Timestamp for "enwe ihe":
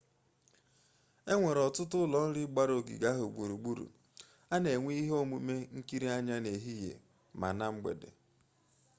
4.75-5.13